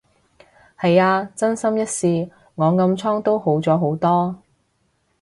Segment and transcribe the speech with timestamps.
[0.79, 4.41] 係啊，真心一試，我暗瘡都好咗好多